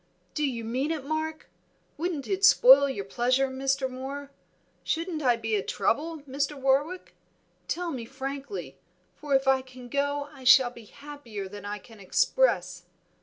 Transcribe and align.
"Do 0.33 0.43
you 0.43 0.63
mean 0.65 0.89
it, 0.89 1.03
Mark? 1.05 1.47
Wouldn't 1.95 2.27
it 2.27 2.43
spoil 2.43 2.89
your 2.89 3.05
pleasure, 3.05 3.47
Mr. 3.49 3.87
Moor? 3.87 4.31
Shouldn't 4.83 5.21
I 5.21 5.35
be 5.37 5.55
a 5.55 5.61
trouble, 5.61 6.21
Mr. 6.27 6.57
Warwick? 6.59 7.13
Tell 7.67 7.91
me 7.91 8.05
frankly, 8.05 8.79
for 9.13 9.35
if 9.35 9.47
I 9.47 9.61
can 9.61 9.89
go 9.89 10.27
I 10.33 10.43
shall 10.43 10.71
be 10.71 10.85
happier 10.85 11.47
than 11.47 11.65
I 11.65 11.77
can 11.77 11.99
express." 11.99 12.87